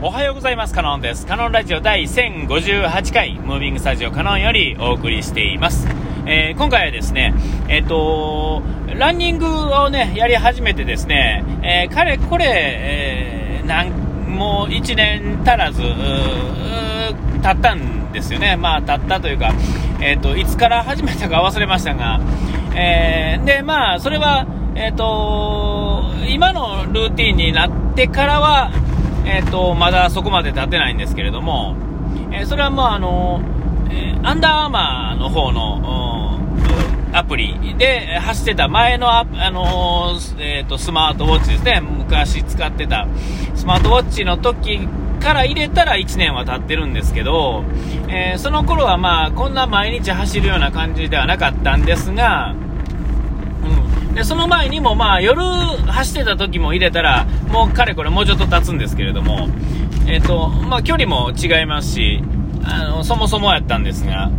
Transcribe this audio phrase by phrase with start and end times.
[0.00, 0.74] おはようございます。
[0.74, 1.26] カノンです。
[1.26, 5.88] カノンラジオ第1058回、ムービングスタジオカノンよりお送りしています。
[6.24, 7.34] えー、今回はですね、
[7.66, 8.62] えっ、ー、と
[8.94, 13.90] ランニングをね、やり始めてですね、えー、かれこれ、えー、なん、
[14.28, 15.82] もう1年足らず、
[17.42, 18.54] 経ったんですよね。
[18.56, 19.52] まあ、経ったというか、
[20.00, 22.20] えっ、と、いつから始めたか忘れましたが、
[22.76, 24.46] えで、まあ、それは、
[24.76, 28.70] えっ、と、今のルーティンになってからは、
[29.30, 31.76] えーと、まだそこまで経ってないんですけれども、
[32.32, 33.42] えー、それはもうあの、
[33.90, 36.40] えー、アンダーアーマーの方の
[37.12, 43.06] アプリで走ってた前のあ、の、えーと、スマートウォッチですね、昔使ってた
[43.54, 44.88] スマートウォッチの時
[45.20, 47.64] から入れたら1年は経ってるんですけど、
[48.08, 52.54] えー、その頃はまあこんな毎日走るような感じではなかったんですが、
[54.18, 59.48] で、その前にもまあ夜走ってた時も入れたら、もうかれこれもうちょっと経つんですけれども、
[60.08, 62.20] え、ー、と、まあ距離も違いますし、
[62.64, 64.32] あの、そもそもやったんですが、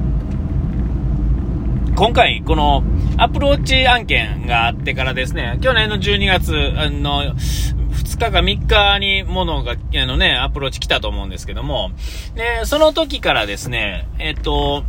[1.95, 2.83] 今回この
[3.15, 6.51] アプローチ案件があってからですね、去年の12月
[6.91, 11.91] の2日か3日にものが、あのね、アプローチ来たと思うんですけども、
[12.35, 14.83] で、その時からですね、えっ、と、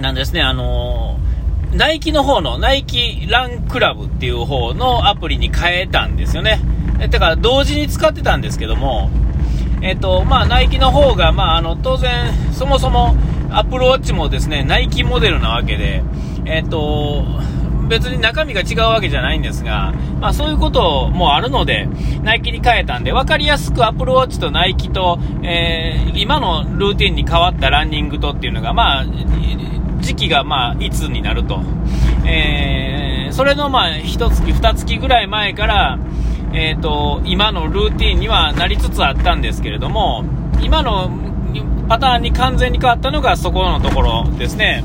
[0.00, 1.33] なんですね、あのー
[1.74, 6.60] ナイキの方の、ナイキランクラブっていう方のアプリに変えたんですよね。
[7.10, 9.10] だから同時に使ってたんですけども、
[9.82, 13.16] えっと、まあ、ナイキの方が、まあ、あの、当然、そもそも、
[13.50, 16.02] アップルウォッチもですね、ナイキモデルなわけで、
[16.46, 17.24] えっと、
[17.88, 21.86] 別に中身が違うわけじゃないんですが、まあそういうこともあるので、
[22.22, 29.04] ナイキに変えたんで、分かりやすくアップルウォッチとナイキと、えー、今のルーティンに変わったランニングとっていうのが、まあ、
[30.04, 31.60] 時期がまあいつになると、
[32.26, 35.98] えー、それのまあ1月、2月ぐらい前から、
[36.52, 40.24] えーと、今のルーティンにはなりつつあったんですけれども、
[40.62, 41.10] 今の
[41.88, 44.84] パターンに完全に変わったのがそこのところですね。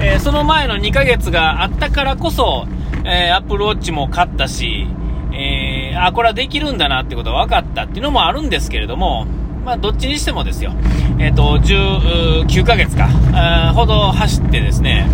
[0.00, 2.66] えー、その前の2ヶ月があったからこそ、
[3.04, 4.86] えー、Apple Watch も買ったし、
[5.32, 9.26] えー、あ、これはできるんだなってことが分かったっていうのもあるんですけれども、
[9.64, 10.72] まあ、どっちにしてもですよ、
[11.18, 13.08] えっ、ー、と、19ヶ月か、
[13.74, 15.08] ほど走ってですね、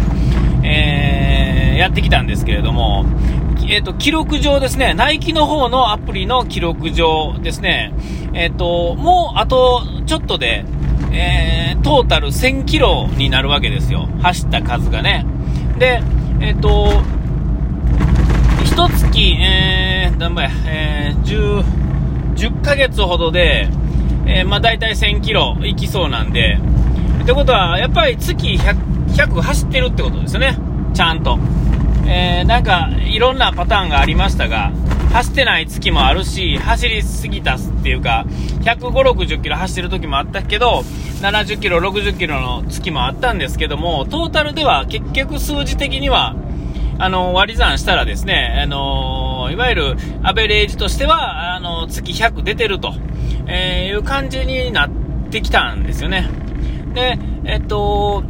[0.64, 3.04] えー、やってきたんですけれども、
[3.68, 7.92] えっ、ー、と、記録上ですね、ナイキの方のアプリの記録上ですね、
[8.34, 10.64] えっ、と、もうあとちょっとで、
[11.12, 14.08] えトータル1000キロになるわけですよ。
[14.20, 15.26] 走った数がね。
[15.78, 16.02] で、
[16.40, 17.02] えっ、と、
[18.64, 21.64] 一月、えー、何倍、えー、10、
[22.34, 23.68] 10ヶ月ほどで、
[24.26, 26.58] えー、まあ大体1000キロ行きそうなんで、
[27.22, 28.76] ってことは、やっぱり月 100,
[29.14, 30.58] 100走ってるってことですよね。
[30.94, 31.38] ちゃんと。
[32.06, 34.72] えー、なんか、いろんなパターンがありましたが、
[35.12, 38.24] 走ってない月もあるし、走りすぎたっていうか、
[38.62, 40.82] 150、60キロ走ってる時もあったけど、
[41.20, 46.34] 70キロ、60キロの月もあったんですけども、トータルでは結局数字的には、
[46.98, 52.94] あの、割り算したらですね、あのいわゆるアベレージとしては、あの、月100出てると。
[53.52, 54.90] えー、いう感じになっ
[55.30, 56.30] てきたんですよね。
[56.94, 58.22] で、えっと、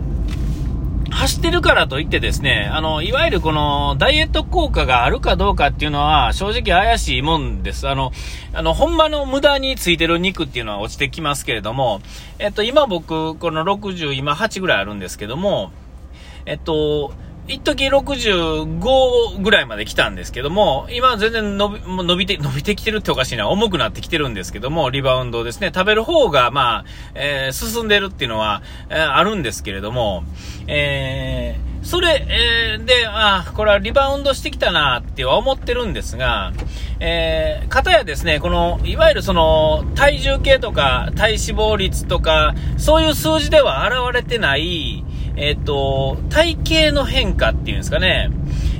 [1.10, 7.88] 走ってるからといってですね、あの、いわゆるこのダイエット効果があるかどうかっていうのは正直怪しいもんです。
[7.88, 8.12] あの、
[8.54, 12.00] あの、ほんまの無駄についてる肉っていうのは落ちてきますけれども、
[12.38, 15.72] えっと、今僕、この60、今8ぐらいあるんですけども、
[16.46, 17.12] えっと、
[17.50, 25.72] 一時65ぐらいまで来たんですけども、今全然伸び伸びて、伸びてきてるっておかしいな、重くなってきてるんですけども、リバウンドですね。
[25.74, 26.84] 食べる方が、まあ、
[27.14, 30.22] えー、進んでるっていうのは、えー、あるんですけれども、
[30.68, 36.52] えー、それ、えー、で、あ、これはリバウンドしてきたなっては思ってるんですが、
[37.00, 45.04] えー、かやですね、この、いわゆるその、体重計とか、体脂肪率とか、そういう数字では現れてない、
[45.36, 46.58] えっ、ー、と、体
[46.88, 48.30] 型の変化っていうんですかね、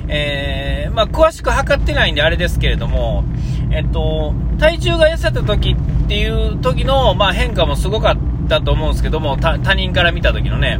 [0.07, 3.23] えー、まあ、詳しく測ってないんであれですけれども、
[3.71, 10.79] えっ、ー、と、体重が痩せた時っていう時の、まあ、変化もすごかったと思うんですけども、他人から見た時のね、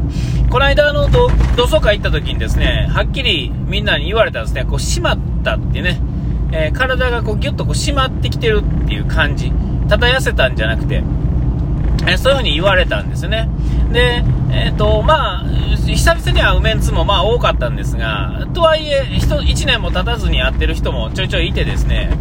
[0.50, 6.00] この間の同窓会行った時にですね、はっきりみんなに言われたんですね、こう、締まったってね、
[6.54, 9.52] え、体がこうギュッとこう締まってきてるっていう感じ。
[9.88, 11.02] ただ痩せたんじゃなくて、
[12.08, 13.50] え、そういう風に言われたんですね。
[13.92, 15.46] で、えっ、ー、と、まあ、
[15.88, 22.12] 久々に会うメンツもまあ多かったんですが、とはいえ、1年も経たずに会ってる人もちょいちょいいてですね、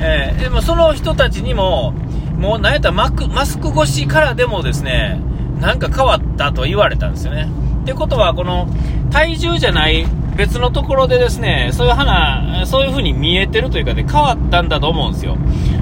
[0.00, 1.92] えー、でもその人たちにも、
[2.38, 5.20] もうなんやったらママスク越しからでもですね、
[5.60, 7.48] なんか変わったと言われたんですよね。
[7.82, 8.68] ってことは、この
[9.10, 10.06] 体重じゃない
[10.36, 15.36] 別のところでですね、そういう花、そういう風に見えてるというかね、変わったんだと思うんですよ。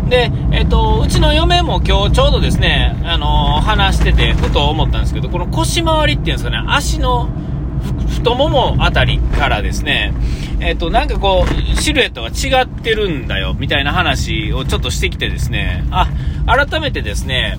[0.08, 7.28] で、えっ、と、うちの嫁も今日ちょうどですね、あのー、話してて、ふと思ったんですけど、この腰回りっていうんですかね、足の
[8.08, 10.14] 太もも辺りからですね、
[10.60, 16.08] えっ、と、なんかこう、シルエットが違ってるんだよ、みたいな話をちょっとしてきてですね、あ、
[16.46, 17.58] 改めてですね、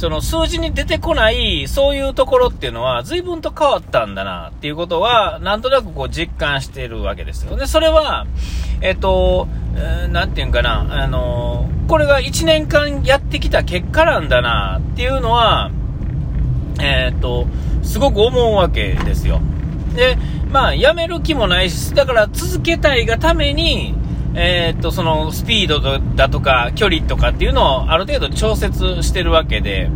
[0.00, 7.54] その数字に出てこない、そういうところっていうのは、随分と変わったんだな、っていうことは、なんとなくこう実感してるわけですよ。
[7.54, 8.26] で、それは、
[8.80, 15.70] えっ、と、えー、なんていうんかな、あの、これが1年間やってきた結果なんだな、っていうのは、
[16.80, 17.46] えっ、と、
[17.82, 19.42] すごく思うわけですよ。
[19.94, 20.16] で、
[20.50, 23.94] まあ、やめる気もないし、だから続けたいがために、
[24.34, 25.80] えー、っと、そのスピード
[26.14, 29.90] だとか距離とかっていうのをある程度調節してるわけで、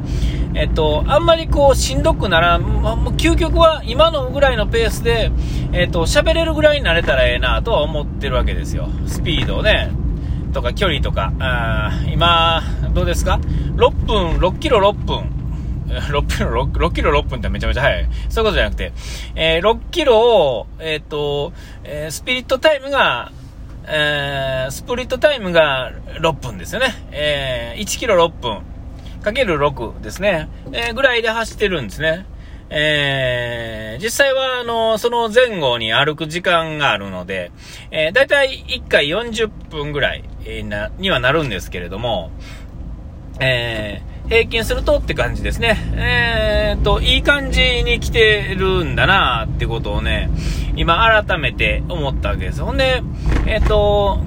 [0.54, 5.31] えっと、あんまりこうしんどくなら、もう究極は今のぐらいのペースで、
[5.72, 8.88] えっと、喋れるぐらいになれたらええなとは思ってるわけですよ。
[9.06, 9.90] スピードね、
[10.52, 11.32] とか距離とか。
[11.38, 13.40] あ今、どうですか
[13.76, 15.30] ?6 分、6キロ6分。
[15.94, 18.08] 6キロ 6, 6キロ6分ってめちゃめちゃ速い。
[18.28, 18.92] そういうことじゃなくて、
[19.37, 21.52] えー、6キロを、えっ、と、
[21.84, 23.32] えー、スピリットタイムが
[23.86, 26.94] えー、スプリットタイムが6分ですよね。
[27.12, 28.62] えー、1キロ6分、
[29.22, 30.48] かける6ですね。
[30.72, 32.26] えー、ぐらいで走ってるんですね。
[32.70, 37.52] えー、実際は、あの、その前後に歩く時間があるので、
[37.90, 40.25] えー、だいたい1回40分ぐらい、
[40.64, 42.30] な、にはなるんですけれども、
[43.38, 45.76] えー、平均するとって感じですね。
[45.94, 50.31] えー、っと、いい感じに来てるんだなってことをね、
[50.76, 52.62] 今改めて思ったわけです。
[52.62, 53.03] ほんで、
[53.47, 54.19] えー、っと、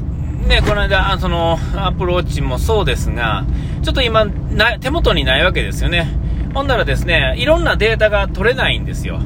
[0.47, 3.45] ね、この間、その、アプローチもそうですが、
[3.81, 6.07] ちょっと今、な手元にないわけですよね。
[6.53, 9.19] ほんならですね、いろんなデータが取れないんですよ。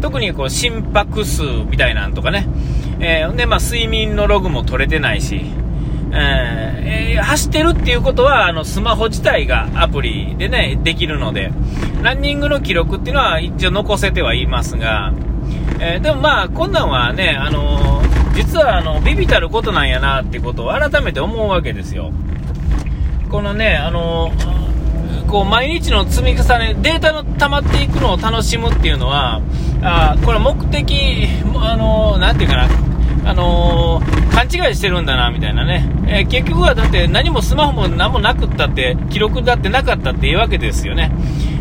[0.00, 2.46] 特にこう心拍数みたいなんとかね。
[3.00, 5.44] えー、で、まあ、睡眠のログも取れてないし、
[6.16, 11.52] えー、走ってるっていうことは、あの、スマホ自体がアプリでね、できるので、
[12.02, 15.12] ランニングの記録っていうのは一応残せてはいますが、
[15.80, 22.12] えー、でもまあ、こんなんはね、あのー、実はあの、ビビたることなんやなってことを改めて思うわけですよ。
[23.30, 24.30] このね、あの
[25.26, 29.40] こう毎日の積み重ね、データの溜まっていくのを楽しむっていうのは、
[29.82, 31.26] あこれ目的、
[31.56, 32.68] あのー、ていうかな、
[33.24, 35.88] あのー、勘違いしてるんだな、みたいなね。
[36.06, 41.10] えー、結局はだって何もスマホも何もなくったって、記録だってなかったっていうわけですよね。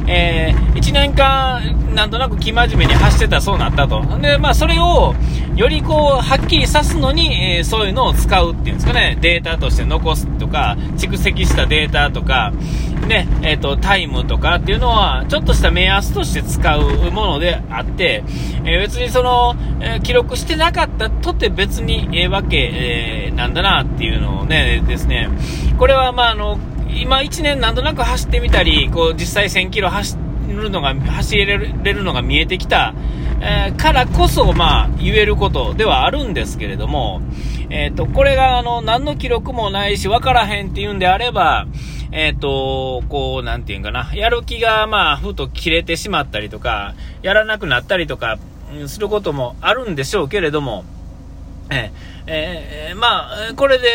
[0.08, 4.02] えー、1年間、なんとなく生真面目に走ってたそうなったと。
[4.20, 5.14] で、まあ、それを、
[5.56, 9.18] よりこう、はっきりさすのに、えー、そういうのを使うっていうんですかね。
[9.22, 12.52] データとして残すとか、蓄積したデータとか、
[13.08, 18.24] ね、えっ、ー、と、タイムとかっていうのは、ちょっとした目安として使うものであって、
[18.66, 25.30] えー、別にその、え、記録してなかったとって別にええわけ、えなんだなっていうのをね、ですね、
[25.78, 26.58] これはまあ、あの、
[26.96, 30.18] 今1年なんとなく走ってみたり、こう、実際1000キロ走
[30.48, 32.94] るのが、走れるのが見えてきた、
[33.42, 37.22] えからこそ、まあ、言えることではあるんですけれども、
[37.70, 41.68] えっ、と、これが、あの、何の記録もないし、わからへんっていうんであれば、
[42.12, 48.38] えっ、ー、と、こう、なんていうんかな、やる気が、まあ、ふと切れてしまったりとか、やらなくなったりとか、
[48.88, 50.86] することもあるんでしょうけれども、
[51.70, 51.92] えー、
[52.28, 53.88] えー、まあ、これで、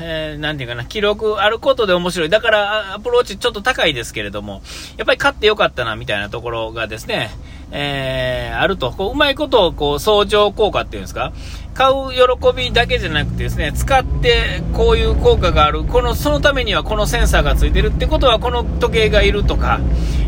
[0.00, 2.28] えー、なんていうかな、記録あることで面白い。
[2.28, 4.62] だから、アプローチちょっと高いですけれども、
[4.96, 7.30] やっぱり勝ってよかったな、みたいなところがですね、
[7.70, 11.32] えー、あると、こう、うまいことを、こう、相乗効果っていうんですか、
[11.74, 19.80] 買う喜びだけじゃなくてですね、使ってこういう効果がある、この、そのためにはこのセンサーがついてるってことはこの時計がいるとか、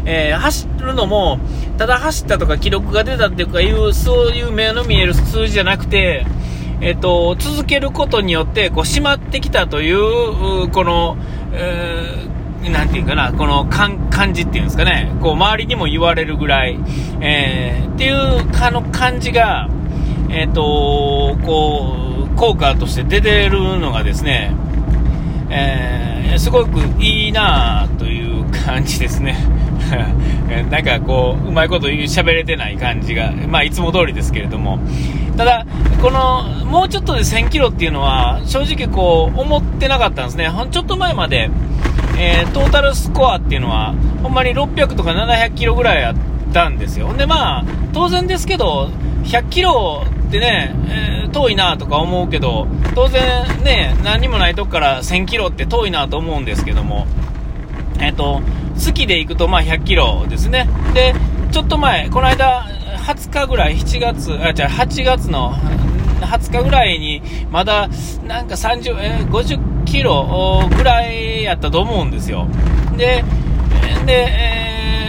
[0.05, 1.41] えー、走るのも、
[1.77, 6.27] ただ走ったとか記録が出たっていうかいう、そういう目の見える数字じゃなくて、
[6.83, 11.19] えっ、と、続けることによって、こう、締まってきたという、この、
[11.53, 16.79] えー、なんていうかな、この感じっていうんですかね、こう、周りにも言われるぐらい、
[17.21, 19.69] えー、っていうかの感じが、
[20.31, 24.55] えっ、と、こう、効果として出てるのがですね、
[25.51, 29.37] えー、すごくいいなという感じですね。
[30.71, 34.79] なんかこう、うまいこと喋れてない感じが、まあいつも通りですけれども。
[35.37, 35.67] ただ、
[36.03, 40.51] この、もうちょっとで1000キロっていうのは、正直こう、思ってなかったんですね。
[40.71, 41.51] ちょっと前まで、
[42.19, 46.15] えー、トータルスコアっていうのは、ほんまに600とか700キロぐらいあっ
[46.53, 47.07] たんですよ。
[47.07, 48.91] ほんでまあ、当然ですけど、
[49.25, 53.23] 100キロってね、えー、遠いなとか思うけど、当然
[53.63, 57.07] ね、何もないとこから1000キロって遠いなと思うんですけども、
[57.99, 58.43] えっ、ー、と、
[58.77, 60.69] 月で行くとまあ100キロですね。
[60.95, 61.15] で、
[61.53, 62.67] ちょっと前、この間、
[63.11, 65.53] 20日ぐらい、7月、あ、じゃ8月の
[66.21, 67.89] 20日ぐらいに、まだ、
[68.25, 72.47] なんか30、えー、50キロぐらいやったと思うんですよ。
[72.97, 73.25] で、
[74.07, 74.29] で、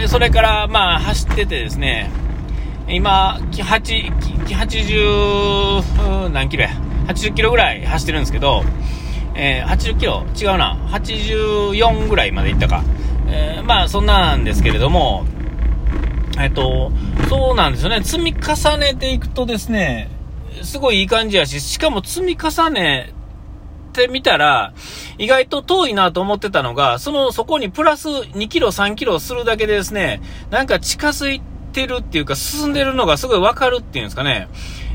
[0.04, 2.10] ー、それから、まあ、走っててですね、
[2.88, 4.12] 今、8、
[4.46, 6.70] 80、何キロや
[7.06, 8.64] ?80 キロぐらい走ってるんですけど、
[9.36, 10.24] えー、80キロ？
[10.36, 10.76] 違うな。
[10.90, 12.82] 84ぐらいまで行ったか。
[13.28, 15.24] えー、まあ、そんなんですけれども、
[16.38, 16.90] えっと、
[17.28, 18.02] そうなんですよね。
[18.02, 20.10] 積み重ねていくとですね、
[20.62, 23.12] すごいいい感じやし、しかも積み重ね
[23.92, 24.72] てみたら、
[25.18, 34.48] 意外と遠いなと思ってたのが、その、そこにプラス2キロ、3キロするだけでですね、なんか近づいてるっていうか、進んでるのがすごいわかるっていうんですかね。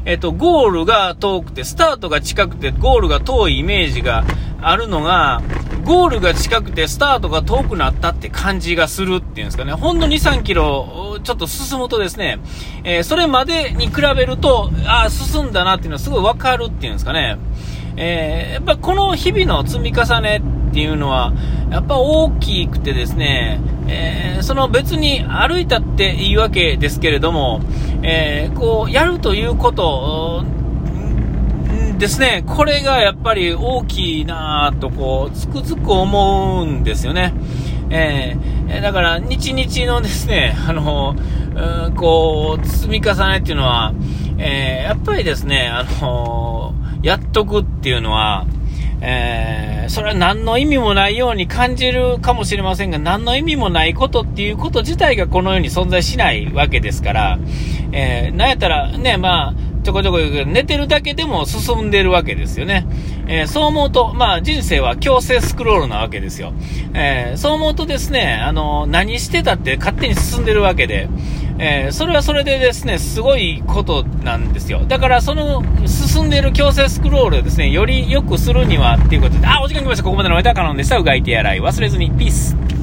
[0.06, 4.24] えっと、ゴールが遠くて、スタートが近くて、ゴールが遠いイメージが
[4.62, 5.42] あるのが、
[5.86, 9.72] ゴールが近くて、スタートが遠くなったって感じがするっていうんですかね。
[9.74, 12.40] ほんの2、3キロ、ちょっと進むとですね、
[12.84, 17.38] えー、それまでに比べると、ああ、進んだなっていうのはすごいわかるっていうんですかね。
[17.96, 21.34] えー、やっぱこの日々の積み重ねっていうのは、
[21.72, 27.62] やっぱ大きくてですね、えー、その別に歩いたっていいわけですけれども、
[28.04, 30.46] えー、こう、やるということ、
[31.98, 37.34] ですね、これがやっぱり大きいなとこう、つくづく思うんですよね。
[37.90, 41.16] えー、だから、日々のですね、 あの、
[41.88, 43.94] う、こう、積み重ねっていうのは、
[44.38, 48.46] えー、やっぱりですね、あのやっとくっていうのは、
[49.02, 57.40] えー、それは何の意味もないように感じるかもしれませんが、何の意味もないことっていうこと自体がこの世に存在しないわけですから、
[57.92, 59.54] えー、なんやったらね、まあ、
[59.88, 62.86] ちょこちょこ寝てるだけでも進んでるわけですよね。
[63.26, 66.52] えー、そう思うと、まあ人生は強制スクロールなわけですよ。
[66.94, 71.08] えー、そう思うとですね、あの、何してたって勝手に進んでるわけで、
[71.58, 74.82] えー、それはそれでですね、すごいことなんですよ。
[74.86, 80.04] だからその進んでる強制スクロールをですね、より良くするにはっていうことで、あ、お時間来ました。
[80.04, 80.98] ここまでのおいたかのんでした。
[80.98, 82.12] うがいてやらい忘れずに。
[82.12, 82.77] ピース。